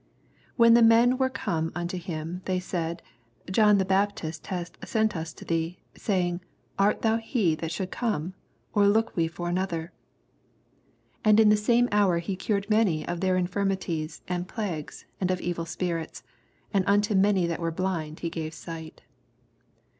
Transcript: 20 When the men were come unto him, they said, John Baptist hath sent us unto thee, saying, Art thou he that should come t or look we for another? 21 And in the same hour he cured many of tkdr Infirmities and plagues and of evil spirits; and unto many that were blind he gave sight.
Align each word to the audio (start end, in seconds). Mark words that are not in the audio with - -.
20 0.55 0.55
When 0.55 0.73
the 0.73 0.81
men 0.81 1.19
were 1.19 1.29
come 1.29 1.71
unto 1.75 1.95
him, 1.99 2.41
they 2.45 2.59
said, 2.59 3.03
John 3.51 3.77
Baptist 3.77 4.47
hath 4.47 4.71
sent 4.83 5.15
us 5.15 5.31
unto 5.31 5.45
thee, 5.45 5.77
saying, 5.93 6.41
Art 6.79 7.03
thou 7.03 7.17
he 7.17 7.53
that 7.57 7.71
should 7.71 7.91
come 7.91 8.31
t 8.31 8.37
or 8.73 8.87
look 8.87 9.15
we 9.15 9.27
for 9.27 9.47
another? 9.47 9.91
21 11.21 11.21
And 11.25 11.39
in 11.39 11.49
the 11.49 11.55
same 11.55 11.87
hour 11.91 12.17
he 12.17 12.35
cured 12.35 12.67
many 12.67 13.07
of 13.07 13.19
tkdr 13.19 13.37
Infirmities 13.37 14.23
and 14.27 14.47
plagues 14.47 15.05
and 15.19 15.29
of 15.29 15.39
evil 15.39 15.67
spirits; 15.67 16.23
and 16.73 16.83
unto 16.87 17.13
many 17.13 17.45
that 17.45 17.59
were 17.59 17.69
blind 17.69 18.21
he 18.21 18.31
gave 18.31 18.55
sight. 18.55 19.03